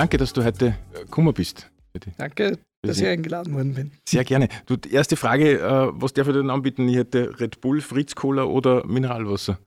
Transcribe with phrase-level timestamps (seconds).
[0.00, 1.70] Danke, dass du heute äh, gekommen bist.
[2.16, 3.92] Danke, dass ich eingeladen worden bin.
[4.08, 4.48] Sehr gerne.
[4.64, 6.88] Du, erste Frage, äh, was darf ich denn anbieten?
[6.88, 9.58] Ich hätte Red Bull, Fritz Cola oder Mineralwasser?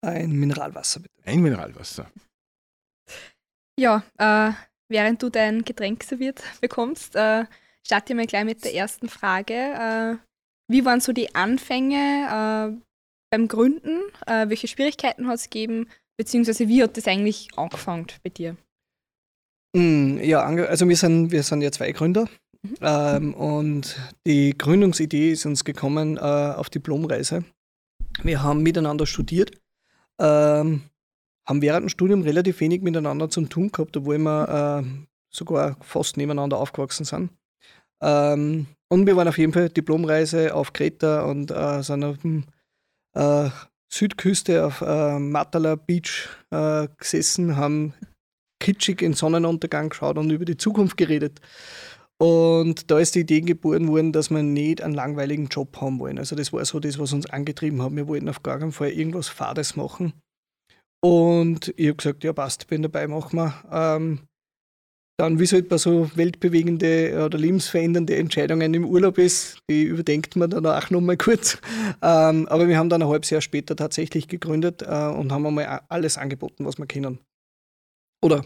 [0.00, 1.14] Ein Mineralwasser, bitte.
[1.26, 2.10] Ein Mineralwasser.
[3.78, 4.52] Ja, äh,
[4.88, 7.44] während du dein Getränk serviert bekommst, äh,
[7.86, 9.52] starte ich mal gleich mit der ersten Frage.
[9.52, 10.16] Äh,
[10.72, 12.82] wie waren so die Anfänge äh,
[13.30, 14.00] beim Gründen?
[14.26, 15.90] Äh, welche Schwierigkeiten hat es gegeben?
[16.16, 18.56] Beziehungsweise wie hat das eigentlich angefangen bei dir?
[19.74, 22.26] Mm, ja, also wir sind, wir sind ja zwei Gründer.
[22.62, 22.76] Mhm.
[22.80, 23.96] Ähm, und
[24.26, 27.44] die Gründungsidee ist uns gekommen äh, auf Diplomreise.
[28.22, 29.50] Wir haben miteinander studiert,
[30.18, 30.82] ähm,
[31.46, 34.88] haben während dem Studium relativ wenig miteinander zu tun gehabt, obwohl wir äh,
[35.30, 37.30] sogar fast nebeneinander aufgewachsen sind.
[38.00, 42.44] Ähm, und wir waren auf jeden Fall Diplomreise auf Kreta und äh, sind auf dem
[43.14, 43.50] äh,
[43.88, 47.94] Südküste auf äh, Matala Beach äh, gesessen, haben
[48.64, 51.40] kitschig in Sonnenuntergang geschaut und über die Zukunft geredet.
[52.18, 56.18] Und da ist die Idee geboren worden, dass wir nicht einen langweiligen Job haben wollen.
[56.18, 57.94] Also das war so das, was uns angetrieben hat.
[57.94, 60.14] Wir wollten auf gar keinen Fall irgendwas Fades machen.
[61.04, 63.54] Und ich habe gesagt, ja passt, bin dabei, machen wir.
[63.70, 64.20] Ähm,
[65.20, 70.36] dann, wie es halt bei so weltbewegende oder lebensverändernde Entscheidungen im Urlaub ist, die überdenkt
[70.36, 71.58] man dann auch nochmal kurz.
[72.00, 75.82] Ähm, aber wir haben dann ein halbes Jahr später tatsächlich gegründet äh, und haben einmal
[75.88, 77.18] alles angeboten, was wir können.
[78.24, 78.42] Oder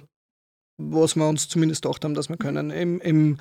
[0.78, 2.70] was wir uns zumindest gedacht haben, dass wir können.
[2.70, 3.38] Im, im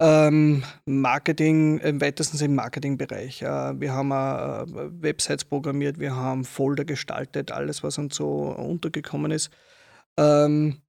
[0.00, 3.42] ähm, Marketing, im weitesten im Marketingbereich.
[3.42, 9.30] Äh, wir haben äh, Websites programmiert, wir haben Folder gestaltet, alles, was uns so untergekommen
[9.30, 9.50] ist.
[10.16, 10.82] Ähm,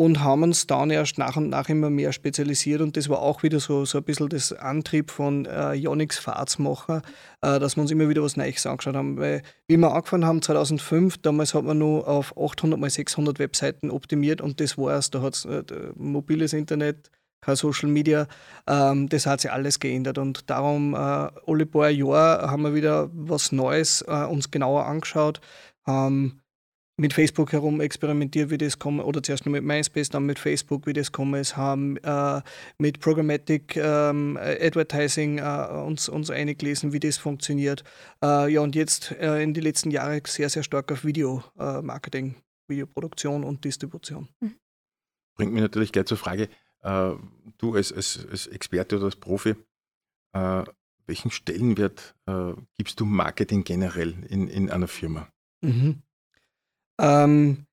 [0.00, 2.80] und haben uns dann erst nach und nach immer mehr spezialisiert.
[2.80, 7.02] Und das war auch wieder so, so ein bisschen das Antrieb von äh, Jonix Fahrtsmacher,
[7.42, 9.18] äh, dass wir uns immer wieder was Neues angeschaut haben.
[9.18, 13.90] Weil, wie wir angefangen haben 2005, damals hat man nur auf 800 mal 600 Webseiten
[13.90, 15.10] optimiert und das war es.
[15.10, 15.64] Da hat es äh,
[15.96, 17.10] mobiles Internet,
[17.42, 18.26] kein Social Media,
[18.66, 20.16] ähm, das hat sich alles geändert.
[20.16, 25.42] Und darum, äh, alle paar Jahre haben wir wieder was Neues äh, uns genauer angeschaut.
[25.86, 26.39] Ähm,
[27.00, 30.86] mit Facebook herum experimentiert, wie das kommen, oder zuerst nur mit MySpace, dann mit Facebook,
[30.86, 32.42] wie das kommen ist, haben äh,
[32.78, 37.84] mit Programmatic ähm, Advertising äh, uns, uns eingelesen, wie das funktioniert.
[38.22, 42.36] Äh, ja, und jetzt äh, in den letzten Jahren sehr, sehr stark auf Videomarketing,
[42.68, 44.28] Videoproduktion und Distribution.
[44.40, 44.56] Mhm.
[45.36, 46.50] Bringt mich natürlich gleich zur Frage,
[46.82, 47.12] äh,
[47.56, 49.54] du als, als, als, Experte oder als Profi,
[50.34, 50.64] äh,
[51.06, 52.14] welchen Stellenwert
[52.78, 55.28] gibst du Marketing generell in, in einer Firma?
[55.60, 56.02] Mhm.
[57.00, 57.66] Ähm,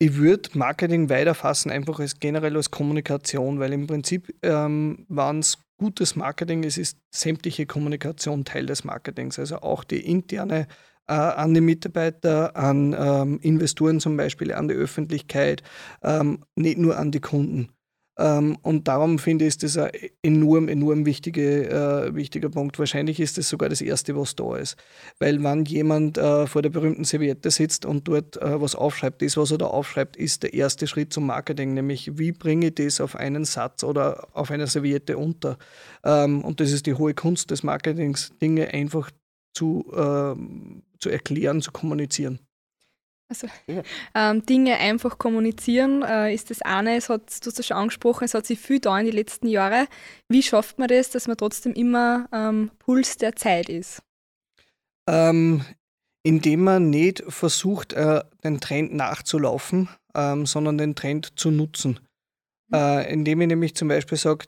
[0.00, 5.58] ich würde Marketing weiterfassen, einfach als generell als Kommunikation, weil im Prinzip ähm, waren es
[5.76, 10.68] gutes Marketing, es ist sämtliche Kommunikation Teil des Marketings, also auch die interne
[11.08, 15.62] äh, an die Mitarbeiter, an ähm, Investoren zum Beispiel, an die Öffentlichkeit,
[16.02, 17.70] ähm, nicht nur an die Kunden.
[18.18, 19.90] Ähm, und darum finde ich, ist das ein
[20.22, 22.78] enorm, enorm wichtige, äh, wichtiger Punkt.
[22.78, 24.76] Wahrscheinlich ist das sogar das Erste, was da ist.
[25.20, 29.36] Weil wenn jemand äh, vor der berühmten Serviette sitzt und dort äh, was aufschreibt, das,
[29.36, 33.00] was er da aufschreibt, ist der erste Schritt zum Marketing, nämlich wie bringe ich das
[33.00, 35.56] auf einen Satz oder auf einer Serviette unter.
[36.04, 39.10] Ähm, und das ist die hohe Kunst des Marketings, Dinge einfach
[39.54, 42.40] zu, ähm, zu erklären, zu kommunizieren.
[43.30, 43.82] Also ja.
[44.14, 46.96] ähm, Dinge einfach kommunizieren äh, ist das eine.
[46.96, 49.48] Es hat, du hast es schon angesprochen, es hat sich viel da in den letzten
[49.48, 49.86] Jahren.
[50.28, 54.02] Wie schafft man das, dass man trotzdem immer ähm, Puls der Zeit ist?
[55.06, 55.62] Ähm,
[56.22, 62.00] indem man nicht versucht, äh, den Trend nachzulaufen, ähm, sondern den Trend zu nutzen.
[62.68, 62.74] Mhm.
[62.74, 64.46] Äh, indem ich nämlich zum Beispiel sage,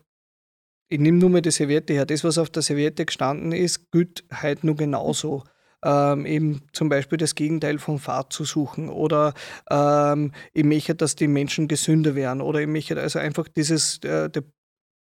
[0.89, 2.07] ich nehme nur mal die Serviette her.
[2.07, 5.45] Das, was auf der Serviette gestanden ist, gilt heute nur genauso
[5.85, 9.35] ähm, eben zum Beispiel das Gegenteil von Fahrt zu suchen oder
[9.71, 14.29] ähm, ich möchte, dass die Menschen gesünder werden oder ich möchte also einfach dieses, äh,
[14.31, 14.45] der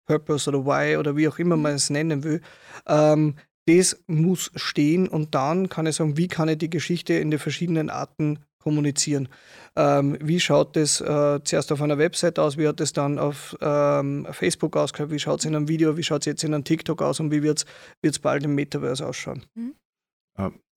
[0.07, 2.41] Purpose oder Why oder wie auch immer man es nennen will,
[2.87, 3.37] ähm,
[3.67, 7.39] das muss stehen und dann kann ich sagen, wie kann ich die Geschichte in den
[7.39, 9.29] verschiedenen Arten kommunizieren.
[9.77, 13.57] Ähm, wie schaut das äh, zuerst auf einer Website aus, wie hat es dann auf
[13.61, 16.65] ähm, Facebook ausgeschaut, wie schaut es in einem Video, wie schaut es jetzt in einem
[16.65, 17.65] TikTok aus und wie wird
[18.03, 19.45] es bald im Metaverse ausschauen.
[19.55, 19.75] Mhm.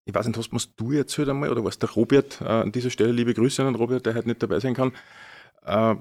[0.05, 2.45] Äh, ich weiß nicht, was machst du jetzt heute einmal oder was der Robert äh,
[2.45, 4.93] an dieser Stelle, liebe Grüße an Robert, der heute nicht dabei sein kann.
[5.65, 5.95] Äh,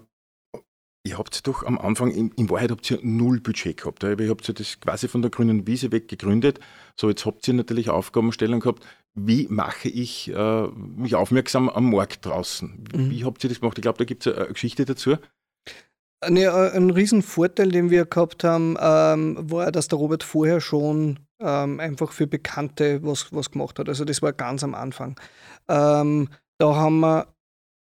[1.05, 4.03] ihr habt doch am Anfang, in, in, Wahrheit habt ihr null Budget gehabt.
[4.03, 6.61] Ihr habt ja das quasi von der grünen Wiese weg gegründet.
[6.97, 8.85] So, jetzt habt ihr natürlich Aufgabenstellungen gehabt.
[9.15, 12.85] Wie mache ich äh, mich aufmerksam am Markt draußen?
[12.95, 13.11] Mhm.
[13.11, 13.79] Wie habt ihr das gemacht?
[13.79, 15.17] Ich glaube, da gibt es eine, Geschichte dazu.
[16.29, 21.19] Nee, äh, ein Riesenvorteil, den wir gehabt haben, ähm, war, dass der Robert vorher schon
[21.41, 23.89] ähm, einfach für Bekannte was, was gemacht hat.
[23.89, 25.19] Also das war ganz am Anfang.
[25.69, 26.29] Ähm,
[26.59, 27.27] da haben wir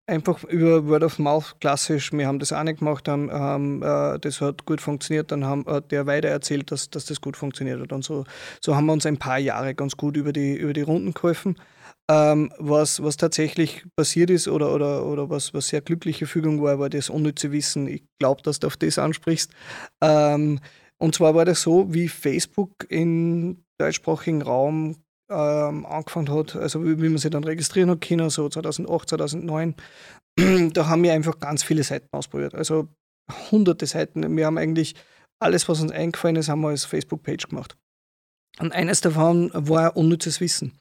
[0.09, 2.13] einfach über Word of Mouth klassisch.
[2.13, 5.67] Wir haben das auch nicht gemacht, haben, haben äh, das hat gut funktioniert, dann haben
[5.67, 7.93] äh, der weiter erzählt, dass, dass das gut funktioniert hat.
[7.93, 8.25] Und so,
[8.61, 11.57] so haben wir uns ein paar Jahre ganz gut über die, über die Runden geholfen.
[12.11, 16.79] Ähm, was, was tatsächlich passiert ist oder, oder, oder was, was sehr glückliche Fügung war,
[16.79, 17.87] war das unnütze Wissen.
[17.87, 19.53] Ich glaube, dass du auf das ansprichst.
[20.01, 20.61] Ähm,
[20.99, 24.97] und zwar war das so, wie Facebook im deutschsprachigen Raum
[25.31, 29.75] ähm, angefangen hat, also wie, wie, man sich dann registrieren hat können, so 2008, 2009,
[30.73, 32.55] da haben wir einfach ganz viele Seiten ausprobiert.
[32.55, 32.89] Also
[33.51, 34.37] hunderte Seiten.
[34.37, 34.95] Wir haben eigentlich
[35.41, 37.77] alles, was uns eingefallen ist, haben wir als Facebook-Page gemacht.
[38.59, 40.79] Und eines davon war unnützes Wissen.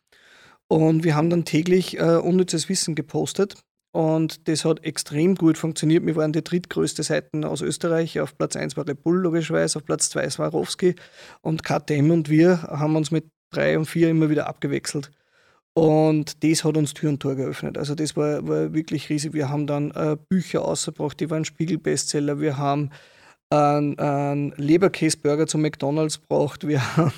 [0.69, 3.61] Und wir haben dann täglich äh, unnützes Wissen gepostet.
[3.91, 6.05] Und das hat extrem gut funktioniert.
[6.05, 8.19] Wir waren die drittgrößte Seiten aus Österreich.
[8.19, 9.79] Auf Platz 1 war Red Bull, logischerweise.
[9.79, 10.95] Auf Platz 2 ist Warowski.
[11.41, 15.11] Und KTM und wir haben uns mit drei und vier immer wieder abgewechselt.
[15.73, 17.77] Und das hat uns Tür und Tor geöffnet.
[17.77, 19.33] Also das war, war wirklich riesig.
[19.33, 22.39] Wir haben dann äh, Bücher ausgebracht, die waren Spiegel-Bestseller.
[22.39, 22.89] Wir haben
[23.49, 26.67] einen, einen Leberkäseburger zum McDonalds gebracht.
[26.67, 27.13] Wir haben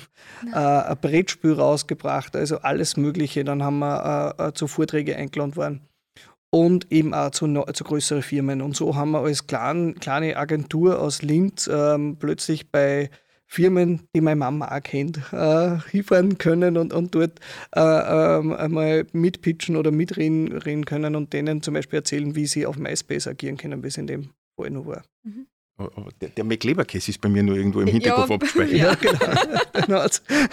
[0.52, 2.36] äh, ein Brettspiel rausgebracht.
[2.36, 3.44] Also alles Mögliche.
[3.44, 5.89] Dann haben wir äh, äh zu Vorträgen eingeladen worden.
[6.52, 8.60] Und eben auch zu, zu größeren Firmen.
[8.60, 13.10] Und so haben wir als klein, kleine Agentur aus Linz ähm, plötzlich bei
[13.46, 17.40] Firmen, die meine Mama auch kennt, äh, hinfahren können und, und dort
[17.74, 22.64] äh, äh, einmal mitpitchen oder mitreden reden können und denen zum Beispiel erzählen, wie sie
[22.64, 25.02] auf MySpace agieren können, wie es in dem Fall noch war.
[25.24, 25.48] Mhm.
[26.20, 28.78] Der, der McLeberkäse ist bei mir nur irgendwo im Hinterkopf ja, abgespeichert.
[28.78, 29.98] Ja, genau.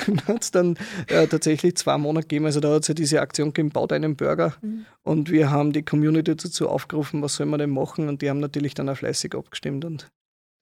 [0.05, 0.77] dann hat es dann
[1.07, 2.45] äh, tatsächlich zwei Monate gegeben.
[2.45, 4.55] Also da hat es ja diese Aktion gegeben, baut einen Burger.
[4.61, 4.85] Mhm.
[5.03, 8.09] Und wir haben die Community dazu aufgerufen, was soll man denn machen?
[8.09, 9.85] Und die haben natürlich dann auch fleißig abgestimmt.
[9.85, 10.09] Und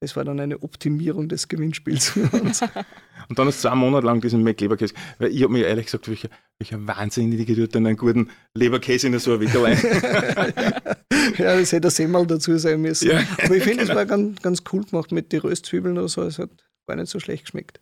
[0.00, 2.62] das war dann eine Optimierung des Gewinnspiels für uns.
[3.28, 4.94] und dann hast du zwei Monate lang diesen McLeberkäse.
[5.18, 6.28] Weil ich habe mir ehrlich gesagt, welcher,
[6.58, 9.78] welcher Wahnsinnige tut denn einen guten Leberkäse in so ein Wickerlein.
[11.38, 13.10] ja, das hätte ein Semmel dazu sein müssen.
[13.10, 13.98] Ja, Aber ich finde, es genau.
[13.98, 16.22] war ganz, ganz cool gemacht mit den Röstzwiebeln oder so.
[16.22, 16.50] Es hat
[16.86, 17.80] gar nicht so schlecht geschmeckt.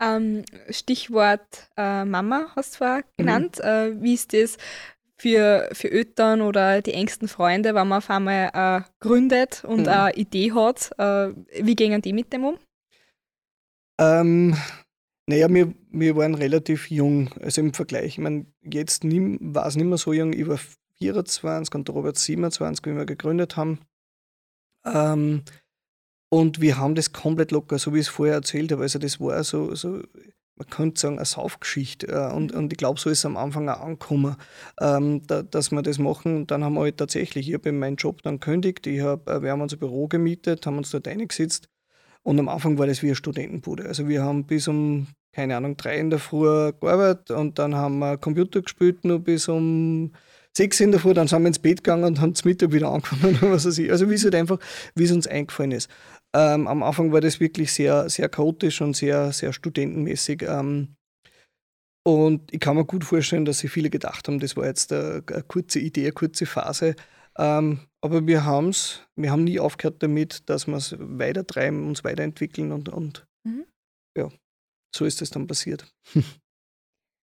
[0.00, 3.58] Ähm, Stichwort äh, Mama hast du vorher genannt.
[3.58, 3.68] Mhm.
[3.68, 4.56] Äh, wie ist das
[5.16, 9.88] für, für Eltern oder die engsten Freunde, wenn man auf einmal äh, gründet und mhm.
[9.88, 10.90] eine Idee hat.
[10.98, 11.32] Äh,
[11.62, 12.58] wie gehen die mit dem um?
[14.00, 14.56] Ähm,
[15.26, 18.06] naja, wir, wir waren relativ jung, also im Vergleich.
[18.06, 20.58] Ich meine, jetzt war es nicht mehr so jung, ich war
[20.98, 23.80] 24 und Robert 27, wie wir gegründet haben.
[24.84, 25.42] Ähm,
[26.30, 28.82] und wir haben das komplett locker, so wie ich es vorher erzählt habe.
[28.82, 30.02] Also das war so, so
[30.62, 32.08] man könnte sagen, eine Saufgeschichte.
[32.08, 34.36] Äh, und, und ich glaube, so ist es am Anfang auch angekommen,
[34.80, 36.46] ähm, da, dass wir das machen.
[36.46, 39.50] Dann haben wir halt tatsächlich, ich habe meinen Job dann gekündigt, ich hab, äh, wir
[39.50, 41.68] haben uns ein Büro gemietet, haben uns dort eingesetzt.
[42.22, 43.86] Und am Anfang war das wie eine Studentenbude.
[43.86, 47.98] Also wir haben bis um, keine Ahnung, drei in der Früh gearbeitet und dann haben
[47.98, 50.12] wir Computer gespielt, nur bis um
[50.56, 52.90] sechs in der Früh, dann sind wir ins Bett gegangen und haben zum Mittag wieder
[52.92, 53.38] angefangen.
[53.40, 53.90] Was weiß ich.
[53.90, 54.58] Also wie es halt einfach,
[54.94, 55.90] wie es uns eingefallen ist.
[56.34, 60.42] Ähm, am Anfang war das wirklich sehr, sehr chaotisch und sehr, sehr studentenmäßig.
[60.42, 60.96] Ähm,
[62.04, 65.22] und ich kann mir gut vorstellen, dass sich viele gedacht haben, das war jetzt eine,
[65.26, 66.96] eine kurze Idee, eine kurze Phase.
[67.38, 72.02] Ähm, aber wir haben es, wir haben nie aufgehört damit, dass wir es weitertreiben, uns
[72.02, 73.64] weiterentwickeln und, und mhm.
[74.16, 74.28] ja,
[74.94, 75.92] so ist es dann passiert.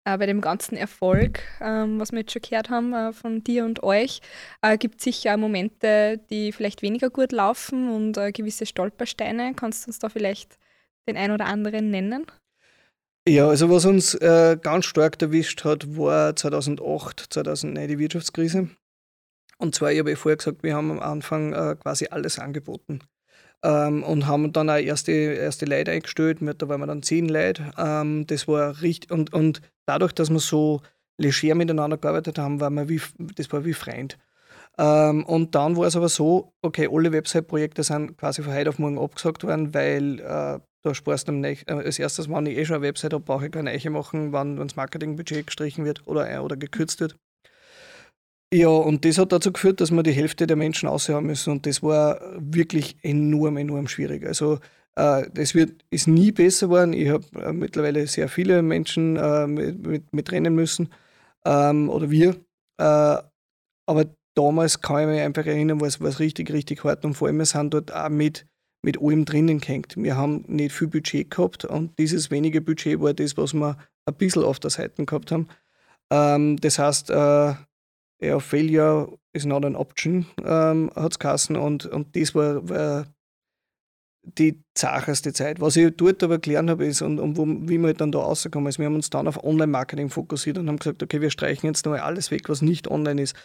[0.06, 3.66] äh, bei dem ganzen Erfolg, ähm, was wir jetzt schon gehört haben äh, von dir
[3.66, 4.22] und euch,
[4.62, 9.54] äh, gibt es sicher Momente, die vielleicht weniger gut laufen und äh, gewisse Stolpersteine.
[9.56, 10.58] Kannst du uns da vielleicht
[11.08, 12.26] den ein oder anderen nennen?
[13.28, 18.70] Ja, also was uns äh, ganz stark erwischt hat, war 2008, 2009 die Wirtschaftskrise.
[19.58, 23.00] Und zwar, ich habe ja vorher gesagt, wir haben am Anfang äh, quasi alles angeboten
[23.66, 26.38] ähm, und haben dann auch erste, erste Leute eingestellt.
[26.42, 27.72] Da waren wir dann zehn Leute.
[27.78, 29.12] Ähm, das war richtig.
[29.12, 30.82] Und, und dadurch, dass wir so
[31.18, 33.02] leger miteinander gearbeitet haben, war wir wie,
[33.36, 34.18] das war wie Freund.
[34.78, 38.78] Ähm, und dann war es aber so, okay, alle Website-Projekte sind quasi von heute auf
[38.78, 42.76] morgen abgesagt worden, weil äh, da sparst du äh, als erstes, wenn ich eh schon
[42.76, 46.38] eine Website habe, brauche ich keine Eiche machen, wann das Marketingbudget gestrichen wird oder, äh,
[46.40, 47.16] oder gekürzt wird.
[48.56, 51.52] Ja, und das hat dazu geführt, dass wir die Hälfte der Menschen aushören müssen.
[51.52, 54.26] Und das war wirklich enorm, enorm schwierig.
[54.26, 54.60] Also
[54.96, 56.94] äh, das wird, ist nie besser geworden.
[56.94, 60.88] Ich habe äh, mittlerweile sehr viele Menschen äh, mit, mit, mit rennen müssen.
[61.44, 62.38] Ähm, oder wir.
[62.78, 63.18] Äh,
[63.88, 67.04] aber damals kann ich mich einfach erinnern, war es richtig, richtig hart.
[67.04, 68.48] Und vor allem, wir sind dort auch mit,
[68.84, 69.96] mit allem drinnen gehängt.
[69.98, 74.16] Wir haben nicht viel Budget gehabt und dieses wenige Budget war das, was wir ein
[74.16, 75.50] bisschen auf der Seite gehabt haben.
[76.10, 77.12] Ähm, das heißt,
[78.26, 81.56] ja, Failure is not an option, ähm, hat es geheißen.
[81.56, 83.06] Und, und das war, war,
[84.26, 85.62] die zacheste Zeit.
[85.62, 88.20] Was ich dort aber gelernt habe, ist, und, und wo, wie wir halt dann da
[88.20, 91.68] rausgekommen ist, wir haben uns dann auf Online-Marketing fokussiert und haben gesagt, okay, wir streichen
[91.68, 93.36] jetzt mal alles weg, was nicht online ist.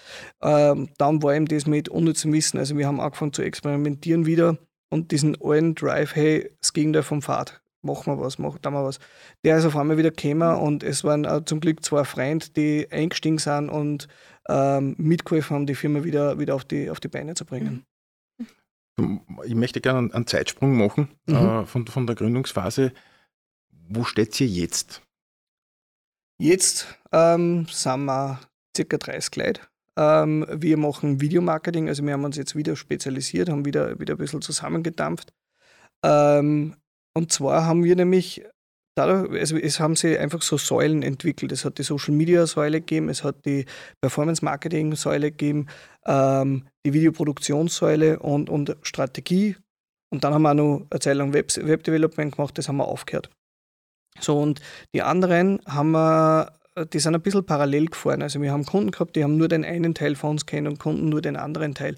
[0.42, 2.58] Ähm, dann war eben das mit unnützem Wissen.
[2.58, 4.58] Also wir haben angefangen zu experimentieren wieder
[4.90, 7.60] und diesen alten Drive, hey, es ging da vom Pfad.
[7.82, 8.98] Machen wir was, machen wir was.
[9.42, 12.86] Der ist auf einmal wieder gekommen und es waren äh, zum Glück zwei Freunde, die
[12.90, 14.06] eingestiegen sind und
[14.48, 17.84] ähm, mitgeholfen haben, die Firma wieder, wieder auf, die, auf die Beine zu bringen.
[19.44, 21.34] Ich möchte gerne einen Zeitsprung machen mhm.
[21.36, 22.92] äh, von, von der Gründungsphase.
[23.88, 25.02] Wo steht ihr jetzt?
[26.38, 28.40] Jetzt ähm, sind wir
[28.76, 29.60] circa 30 Leute.
[29.96, 34.18] Ähm, wir machen Videomarketing, also wir haben uns jetzt wieder spezialisiert, haben wieder, wieder ein
[34.18, 35.32] bisschen zusammengedampft.
[36.02, 36.76] Ähm,
[37.14, 38.44] und zwar haben wir nämlich
[39.00, 41.52] dadurch, also es haben sie einfach so Säulen entwickelt.
[41.52, 43.64] Es hat die Social Media Säule gegeben, es hat die
[44.00, 45.66] Performance Marketing Säule gegeben,
[46.06, 49.56] ähm, die Videoproduktionssäule und, und Strategie.
[50.12, 52.76] Und dann haben wir auch noch eine Zeit lang Web, Web Development gemacht, das haben
[52.76, 53.30] wir aufgehört.
[54.18, 54.60] So, und
[54.94, 56.52] die anderen haben wir,
[56.92, 58.22] die sind ein bisschen parallel gefahren.
[58.22, 60.78] Also wir haben Kunden gehabt, die haben nur den einen Teil von uns kennen und
[60.78, 61.96] Kunden nur den anderen Teil.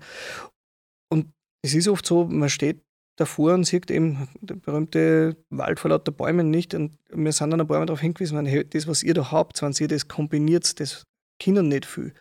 [1.10, 1.32] Und
[1.64, 2.82] es ist oft so, man steht
[3.16, 6.74] davor und sieht eben der berühmte Wald vor lauter Bäumen nicht.
[6.74, 9.62] Und wir sind dann ein paar Mal darauf hingewiesen, hey, das, was ihr da habt,
[9.62, 11.04] wenn ihr das kombiniert, das
[11.38, 12.14] Kindern nicht viel.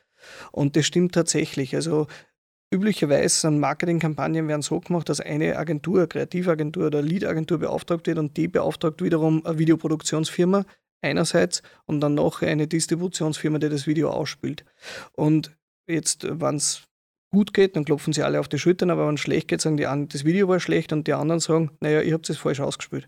[0.52, 1.76] Und das stimmt tatsächlich.
[1.76, 2.08] Also
[2.72, 8.38] üblicherweise sind Marketingkampagnen werden so gemacht, dass eine Agentur, Kreativagentur oder Lead-Agentur beauftragt wird und
[8.38, 10.66] die beauftragt wiederum eine Videoproduktionsfirma
[11.02, 14.64] einerseits und dann noch eine Distributionsfirma, die das Video ausspielt.
[15.14, 15.56] Und
[15.88, 16.84] jetzt, wenn es
[17.32, 19.78] gut geht, dann klopfen sie alle auf die Schultern, aber wenn es schlecht geht, sagen
[19.78, 22.60] die einen, das Video war schlecht und die anderen sagen, naja, ihr habt es falsch
[22.60, 23.08] ausgespielt.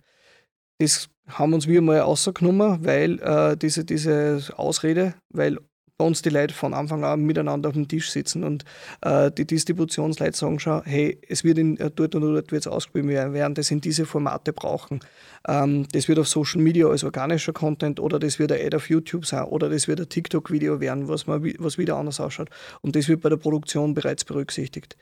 [0.79, 5.59] Das haben uns wir mal rausgenommen, weil äh, diese, diese Ausrede, weil
[6.03, 8.65] bei uns die Leute von Anfang an miteinander auf dem Tisch sitzen und
[9.01, 12.67] äh, die Distributionsleute sagen schon, hey, es wird in, äh, dort und dort wird es
[12.67, 14.99] ausgespielt, werden das in diese Formate brauchen.
[15.47, 18.89] Ähm, das wird auf Social Media als organischer Content oder das wird ein Ad auf
[18.89, 22.49] YouTube sein oder das wird ein TikTok-Video werden, was, man, was wieder anders ausschaut.
[22.81, 24.97] Und das wird bei der Produktion bereits berücksichtigt.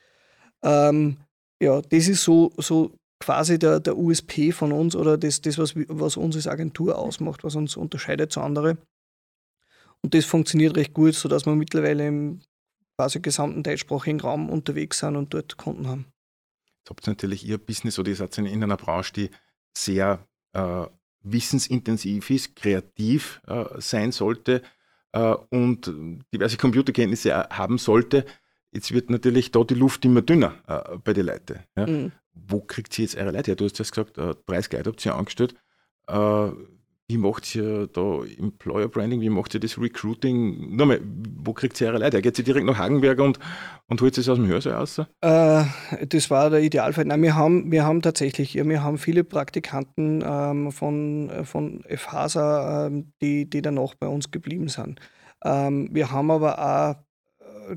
[0.62, 1.17] Ähm,
[1.60, 5.74] ja, das ist so, so quasi der, der USP von uns oder das, das was,
[5.88, 8.77] was uns als Agentur ausmacht, was uns unterscheidet zu anderen.
[10.03, 12.41] Und das funktioniert recht gut, sodass wir mittlerweile im
[12.98, 16.05] quasi gesamten deutschsprachigen Raum unterwegs sind und dort Kunden haben.
[16.79, 19.29] Jetzt habt ihr natürlich Ihr Business oder ihr seid in einer Branche, die
[19.75, 20.86] sehr äh,
[21.24, 24.62] wissensintensiv ist, kreativ äh, sein sollte
[25.12, 25.91] äh, und
[26.34, 28.25] diverse Computerkenntnisse haben sollte.
[28.72, 31.60] Jetzt wird natürlich da die Luft immer dünner äh, bei den Leuten.
[31.75, 31.88] Ja?
[31.88, 32.12] Mhm.
[32.34, 33.55] Wo kriegt sie jetzt eure Leute her?
[33.55, 35.55] Du hast ja gesagt, 30 Leute habt ihr angestellt.
[37.12, 39.20] Wie macht ihr da Employer Branding?
[39.20, 40.77] Wie macht ihr das Recruiting?
[40.77, 41.01] Nochmal,
[41.44, 42.22] wo kriegt ihr eure Leute?
[42.22, 43.38] Geht sie direkt nach Hagenberg und,
[43.88, 45.00] und holt es aus dem Hörsaal raus?
[45.20, 45.65] Äh,
[46.08, 47.03] das war der Idealfall.
[47.03, 53.12] Nein, wir haben, wir haben tatsächlich, wir haben viele Praktikanten ähm, von, von FHASA, ähm,
[53.22, 55.01] die, die danach bei uns geblieben sind.
[55.44, 56.96] Ähm, wir haben aber auch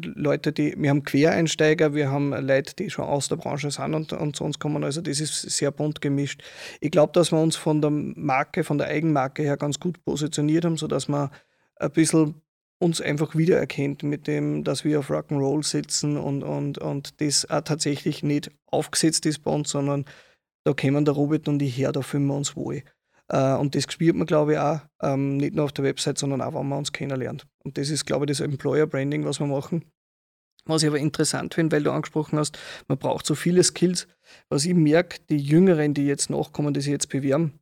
[0.02, 4.12] Leute, die, wir haben Quereinsteiger, wir haben Leute, die schon aus der Branche sind und,
[4.12, 4.84] und zu uns kommen.
[4.84, 6.42] Also das ist sehr bunt gemischt.
[6.80, 10.64] Ich glaube, dass wir uns von der Marke, von der Eigenmarke her ganz gut positioniert
[10.64, 11.30] haben, sodass man
[11.76, 12.40] ein bisschen
[12.78, 17.62] uns einfach wiedererkennt mit dem, dass wir auf Rock'n'Roll sitzen und, und, und das auch
[17.62, 20.04] tatsächlich nicht aufgesetzt ist bei uns, sondern
[20.64, 22.82] da kommen der Robert und ich her, da fühlen wir uns wohl.
[23.28, 26.40] Äh, und das spürt man, glaube ich, auch, ähm, nicht nur auf der Website, sondern
[26.40, 27.46] auch, wenn man uns kennenlernt.
[27.64, 29.84] Und das ist, glaube ich, das Employer Branding, was wir machen.
[30.66, 34.08] Was ich aber interessant finde, weil du angesprochen hast, man braucht so viele Skills.
[34.48, 37.60] Was ich merke, die Jüngeren, die jetzt nachkommen, die sich jetzt bewerben,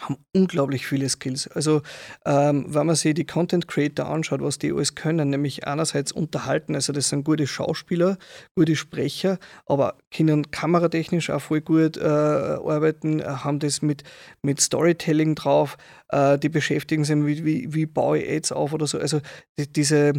[0.00, 1.46] haben unglaublich viele Skills.
[1.48, 1.82] Also
[2.24, 6.74] ähm, wenn man sich die Content Creator anschaut, was die alles können, nämlich einerseits unterhalten,
[6.74, 8.18] also das sind gute Schauspieler,
[8.56, 14.02] gute Sprecher, aber können kameratechnisch auch voll gut äh, arbeiten, haben das mit,
[14.42, 15.76] mit Storytelling drauf,
[16.08, 18.98] äh, die beschäftigen sich mit, wie, wie baue ich Ads auf oder so.
[18.98, 19.20] Also
[19.58, 20.14] die, diese,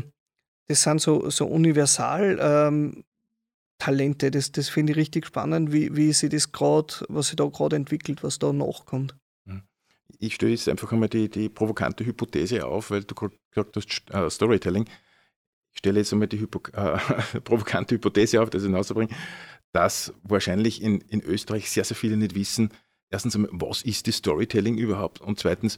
[0.68, 3.04] das sind so, so universal ähm,
[3.78, 7.46] Talente, das, das finde ich richtig spannend, wie, wie sie das gerade, was sich da
[7.46, 9.16] gerade entwickelt, was da nachkommt
[10.20, 14.30] ich stelle jetzt einfach einmal die, die provokante Hypothese auf, weil du gesagt hast, uh,
[14.30, 14.86] Storytelling.
[15.72, 16.98] Ich stelle jetzt einmal die Hypo, äh,
[17.42, 19.14] provokante Hypothese auf, das hinauszubringen,
[19.72, 22.72] dass wahrscheinlich in, in Österreich sehr, sehr viele nicht wissen,
[23.10, 25.22] erstens einmal, was ist das Storytelling überhaupt?
[25.22, 25.78] Und zweitens,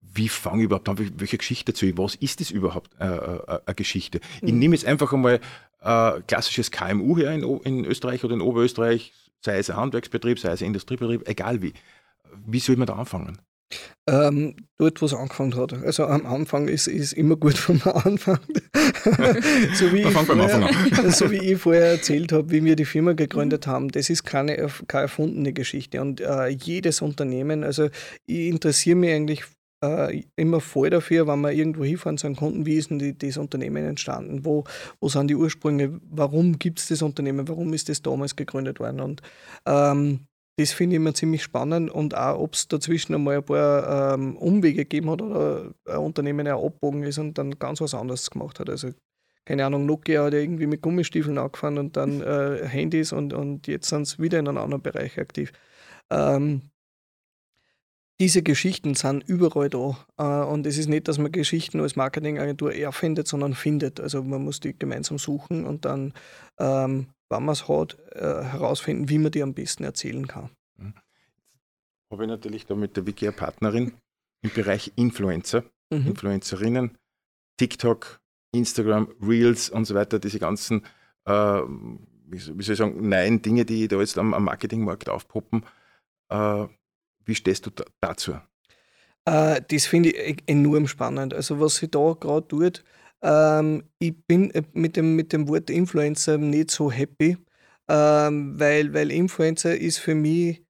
[0.00, 1.86] wie fange ich überhaupt an, welche Geschichte zu?
[1.98, 4.20] Was ist das überhaupt äh, äh, eine Geschichte?
[4.40, 4.48] Mhm.
[4.48, 5.40] Ich nehme jetzt einfach einmal
[5.80, 10.52] äh, klassisches KMU her in, in, Österreich oder in Oberösterreich, sei es ein Handwerksbetrieb, sei
[10.52, 11.74] es ein Industriebetrieb, egal wie.
[12.46, 13.38] Wie soll man da anfangen?
[14.08, 15.72] Ähm, dort, wo es angefangen hat.
[15.72, 18.40] Also am Anfang ist, es immer gut, wenn man anfängt.
[19.74, 23.88] so, wie vorher, so, wie ich vorher erzählt habe, wie wir die Firma gegründet haben,
[23.88, 26.00] das ist keine, keine erfundene Geschichte.
[26.00, 27.88] Und äh, jedes Unternehmen, also
[28.26, 29.44] ich interessiere mich eigentlich
[29.82, 33.18] äh, immer voll dafür, wenn wir irgendwo hinfahren zu einem Kunden, wie ist denn die,
[33.18, 34.44] das Unternehmen entstanden?
[34.44, 34.64] Wo,
[35.00, 36.00] wo sind die Ursprünge?
[36.08, 37.48] Warum gibt es das Unternehmen?
[37.48, 39.00] Warum ist das damals gegründet worden?
[39.00, 39.22] Und
[39.66, 40.20] ähm,
[40.56, 44.36] das finde ich immer ziemlich spannend und auch, ob es dazwischen einmal ein paar ähm,
[44.36, 48.58] Umwege gegeben hat oder ein Unternehmen auch abbogen ist und dann ganz was anderes gemacht
[48.58, 48.70] hat.
[48.70, 48.90] Also,
[49.44, 53.66] keine Ahnung, Nokia hat ja irgendwie mit Gummistiefeln angefangen und dann äh, Handys und, und
[53.66, 55.52] jetzt sind sie wieder in einem anderen Bereich aktiv.
[56.10, 56.62] Ähm,
[58.20, 59.96] diese Geschichten sind überall da.
[60.16, 64.00] Äh, und es ist nicht, dass man Geschichten als Marketingagentur erfindet, sondern findet.
[64.00, 66.14] Also man muss die gemeinsam suchen und dann
[66.58, 70.50] ähm, wenn man es hat, äh, herausfinden, wie man die am besten erzählen kann.
[70.76, 70.94] Mhm.
[72.10, 73.94] Habe ich natürlich da mit der Wiki Partnerin
[74.42, 76.08] im Bereich Influencer, mhm.
[76.08, 76.96] Influencerinnen,
[77.56, 78.20] TikTok,
[78.52, 80.84] Instagram, Reels und so weiter, diese ganzen,
[81.24, 85.64] äh, wie, soll ich sagen, neuen Dinge, die da jetzt am, am Marketingmarkt aufpoppen.
[86.28, 86.66] Äh,
[87.26, 88.38] wie stehst du da, dazu?
[89.26, 91.34] Äh, das finde ich e-, enorm spannend.
[91.34, 92.84] Also was sie da gerade tut,
[93.22, 97.36] ähm, ich bin äh, mit dem, mit dem Wort Influencer nicht so happy,
[97.88, 100.65] ähm, weil, weil Influencer ist für mich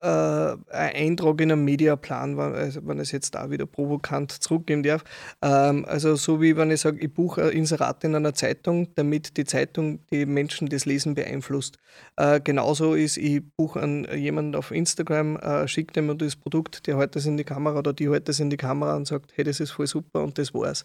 [0.00, 0.58] äh, ein
[0.94, 5.04] Eintrag in einem Mediaplan, wenn, also wenn ich es jetzt da wieder provokant zurückgeben darf.
[5.42, 9.36] Ähm, also so wie wenn ich sage, ich buche ein Inserat in einer Zeitung, damit
[9.36, 11.78] die Zeitung die Menschen das Lesen beeinflusst.
[12.16, 16.98] Äh, genauso ist, ich buche an jemanden auf Instagram, äh, schicke dem das Produkt, der
[16.98, 19.44] hält das in die Kamera oder die hält das in die Kamera und sagt, hey,
[19.44, 20.84] das ist voll super und das war's.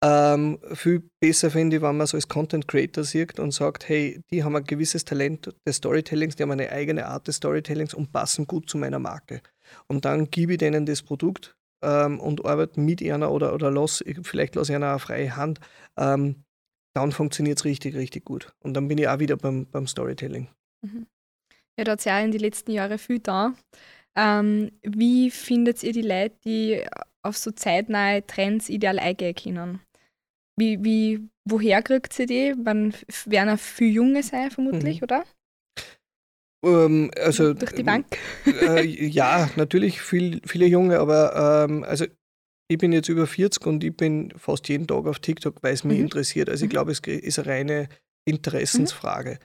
[0.00, 4.22] Ähm, viel besser finde ich, wenn man es als Content Creator sieht und sagt, hey,
[4.30, 8.12] die haben ein gewisses Talent des Storytellings, die haben eine eigene Art des Storytellings und
[8.12, 9.42] passen gut zu meiner Marke.
[9.86, 14.04] Und dann gebe ich denen das Produkt ähm, und arbeite mit einer oder, oder lass,
[14.22, 15.60] vielleicht lasse ich einer eine freie Hand.
[15.96, 16.44] Ähm,
[16.94, 18.52] dann funktioniert es richtig, richtig gut.
[18.60, 20.48] Und dann bin ich auch wieder beim, beim Storytelling.
[20.84, 21.06] Mhm.
[21.78, 23.54] Ja, da hat ja in den letzten Jahren viel da.
[24.16, 26.84] Ähm, wie findet ihr die Leute, die
[27.22, 29.80] auf so zeitnahe Trends ideal eingehen können?
[30.56, 32.54] Wie, wie, woher kriegt sie die?
[32.54, 32.92] Man
[33.26, 35.04] werden auch viele Junge sein, vermutlich, mhm.
[35.04, 35.24] oder?
[36.64, 38.06] Ähm, also, Durch die Bank?
[38.46, 42.06] Äh, ja, natürlich viel, viele Junge, aber ähm, also
[42.70, 45.84] ich bin jetzt über 40 und ich bin fast jeden Tag auf TikTok, weil es
[45.84, 46.04] mich mhm.
[46.04, 46.48] interessiert.
[46.50, 46.72] Also ich mhm.
[46.72, 47.88] glaube, es ist eine reine
[48.26, 49.32] Interessensfrage.
[49.32, 49.36] Mhm.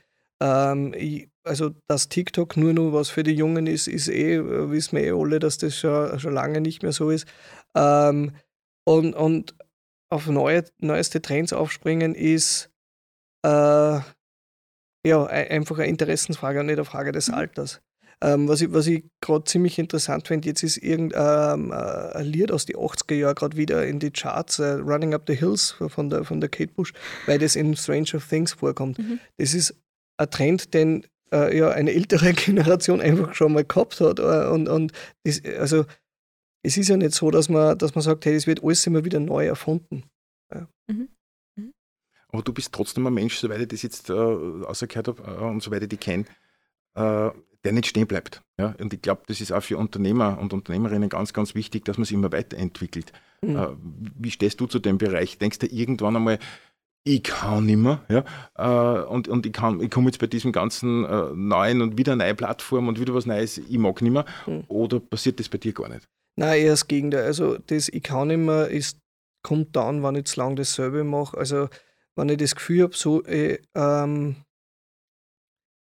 [0.41, 4.71] Ähm, ich, also dass TikTok nur noch was für die Jungen ist, ist eh, äh,
[4.71, 7.27] wissen wir eh alle, dass das schon, schon lange nicht mehr so ist.
[7.75, 8.31] Ähm,
[8.85, 9.55] und, und
[10.09, 12.69] auf neue, neueste Trends aufspringen, ist
[13.45, 13.99] äh,
[15.05, 17.35] ja einfach eine Interessensfrage und nicht eine Frage des mhm.
[17.35, 17.81] Alters.
[18.21, 22.25] Ähm, was ich, was ich gerade ziemlich interessant finde, jetzt ist irgendein ähm, äh, ein
[22.25, 25.71] Lied aus den 80er Jahren gerade wieder in die Charts, uh, Running Up the Hills
[25.71, 26.93] von der, von der Kate Bush,
[27.25, 28.97] weil das in Stranger Things vorkommt.
[28.97, 29.19] Mhm.
[29.37, 29.75] Das ist
[30.17, 34.19] ein Trend, den äh, ja eine ältere Generation einfach schon mal gehabt hat.
[34.19, 34.93] Äh, und, und
[35.25, 35.85] das, also
[36.63, 39.03] es ist ja nicht so, dass man, dass man sagt, hey, es wird alles immer
[39.03, 40.03] wieder neu erfunden.
[40.53, 40.67] Ja.
[40.87, 41.09] Mhm.
[42.33, 45.61] Aber du bist trotzdem ein Mensch, soweit ich das jetzt äh, ausgehört habe äh, und
[45.61, 46.25] soweit ich dich kenne,
[46.95, 47.29] äh,
[47.63, 48.41] der nicht stehen bleibt.
[48.59, 48.75] Ja?
[48.79, 52.05] Und ich glaube, das ist auch für Unternehmer und Unternehmerinnen ganz, ganz wichtig, dass man
[52.05, 53.13] sich immer weiterentwickelt.
[53.41, 53.55] Mhm.
[53.55, 53.67] Äh,
[54.19, 55.37] wie stehst du zu dem Bereich?
[55.37, 56.39] Denkst du irgendwann einmal,
[57.05, 58.23] ich kann nicht mehr, ja,
[58.55, 62.33] äh, und, und ich, ich komme jetzt bei diesem ganzen äh, neuen und wieder neue
[62.33, 64.63] Plattform und wieder was Neues, ich mag nicht mehr, mhm.
[64.69, 66.07] oder passiert das bei dir gar nicht?
[66.35, 67.25] Nein, eher das Gegenteil.
[67.25, 68.97] Also das Ich kann nicht mehr ist,
[69.43, 71.37] kommt dann, wenn ich zu lange dasselbe mache.
[71.37, 71.67] Also
[72.15, 74.35] wenn ich das Gefühl habe, so, äh, ähm,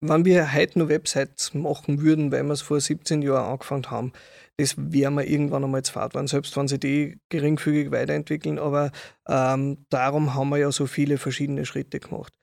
[0.03, 4.13] wenn wir heute noch Websites machen würden, weil wir es vor 17 Jahren angefangen haben,
[4.57, 8.59] das wäre mir irgendwann einmal zu fad werden, selbst wenn sie die geringfügig weiterentwickeln.
[8.59, 8.91] Aber
[9.27, 12.33] ähm, darum haben wir ja so viele verschiedene Schritte gemacht.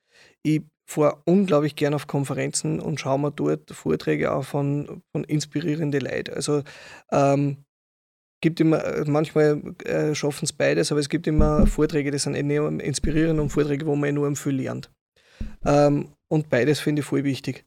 [0.43, 6.01] Ich fahre unglaublich gern auf Konferenzen und schaue mir dort Vorträge an von, von inspirierenden
[6.01, 6.35] Leuten.
[6.35, 6.63] Also
[7.11, 7.65] ähm,
[8.41, 12.35] gibt immer, äh, manchmal äh, schaffen es beides, aber es gibt immer Vorträge, die sind
[12.35, 14.91] enorm inspirierend und Vorträge, wo man enorm viel lernt.
[15.65, 17.65] Ähm, und beides finde ich voll wichtig.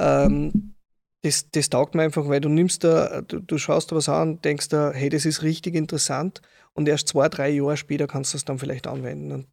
[0.00, 0.74] Ähm,
[1.22, 4.40] das, das taugt mir einfach, weil du nimmst da, du, du schaust da was an
[4.40, 6.42] denkst da, hey, das ist richtig interessant
[6.74, 9.32] und erst zwei, drei Jahre später kannst du es dann vielleicht anwenden.
[9.32, 9.46] Und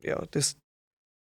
[0.00, 0.56] ja, das,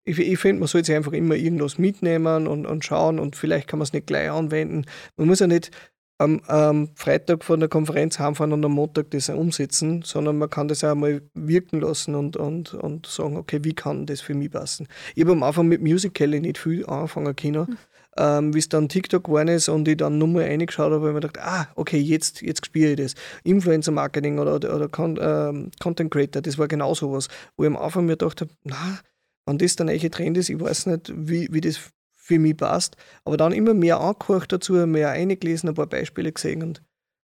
[0.04, 3.68] ich, ich finde, man sollte sich einfach immer irgendwas mitnehmen und, und schauen und vielleicht
[3.68, 4.84] kann man es nicht gleich anwenden.
[5.16, 5.70] Man muss ja nicht
[6.18, 10.68] am, am, Freitag von der Konferenz heimfahren und am Montag das umsetzen, sondern man kann
[10.68, 14.50] das auch mal wirken lassen und, und, und sagen, okay, wie kann das für mich
[14.50, 14.86] passen?
[15.14, 17.66] Ich habe am Anfang mit Musical.ly nicht viel anfangen können.
[17.68, 17.76] Mhm.
[18.16, 21.08] ähm, wie es dann TikTok geworden ist und ich dann nur mal reingeschaut habe, habe
[21.08, 23.14] ich mir gedacht, ah, okay, jetzt, jetzt spiele ich das.
[23.42, 27.76] Influencer-Marketing oder, oder, oder Con ähm, Content Creator, das war genau sowas, wo ich am
[27.76, 29.00] Anfang mir gedacht habe, na,
[29.46, 31.90] wenn das der neue Trend ist, ich weiß nicht, wie, wie das
[32.24, 32.96] für mich passt.
[33.24, 36.82] Aber dann immer mehr angehört dazu, mehr eingelesen, ein paar Beispiele gesehen und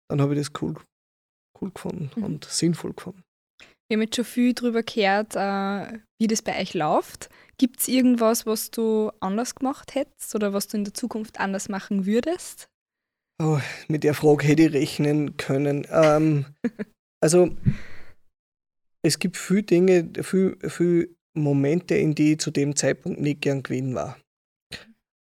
[0.10, 0.76] dann habe ich das cool,
[1.62, 2.24] cool gefunden mhm.
[2.24, 3.24] und sinnvoll gefunden.
[3.88, 7.30] Wir haben jetzt schon viel darüber gehört, äh, wie das bei euch läuft.
[7.58, 11.70] Gibt es irgendwas, was du anders gemacht hättest oder was du in der Zukunft anders
[11.70, 12.68] machen würdest?
[13.42, 15.88] Oh, mit der Frage hätte ich rechnen können.
[15.92, 16.46] Ähm,
[17.22, 17.56] also,
[19.04, 23.64] es gibt viele Dinge, viele, viele Momente, in die ich zu dem Zeitpunkt nicht gern
[23.64, 24.18] gewinnen war.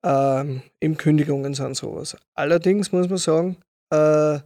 [0.07, 2.17] Ähm, Im Kündigungen sind sowas.
[2.35, 3.57] Allerdings muss man sagen,
[3.91, 4.39] äh,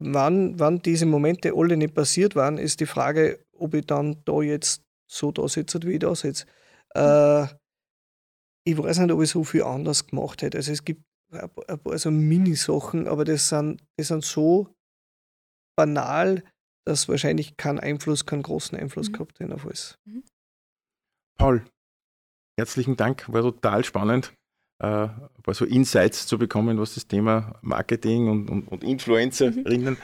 [0.00, 4.42] wann, wann diese Momente alle nicht passiert waren, ist die Frage, ob ich dann da
[4.42, 6.46] jetzt so da sitze, wie ich da sitze.
[6.94, 7.44] Äh,
[8.64, 10.58] ich weiß nicht, ob ich so viel anders gemacht hätte.
[10.58, 14.74] Also es gibt ein paar so Mini-Sachen, aber das sind, das sind so
[15.76, 16.42] banal,
[16.84, 19.12] dass wahrscheinlich keinen Einfluss, keinen großen Einfluss mhm.
[19.12, 19.96] gehabt hätten auf alles.
[20.04, 20.24] Mhm.
[21.38, 21.64] Paul,
[22.60, 24.32] herzlichen Dank, war total spannend
[24.80, 29.96] äh, ein paar so Insights zu bekommen, was das Thema Marketing und, und, und Influencerinnen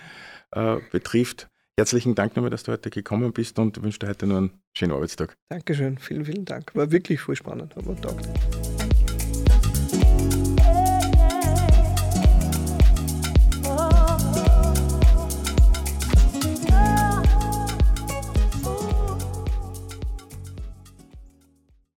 [0.52, 1.48] äh, betrifft.
[1.78, 4.92] Herzlichen Dank nochmal, dass du heute gekommen bist und wünsche dir heute nur einen schönen
[4.92, 5.34] Arbeitstag.
[5.50, 6.74] Dankeschön, vielen, vielen Dank.
[6.74, 8.26] War wirklich voll spannend, hat mir gedacht.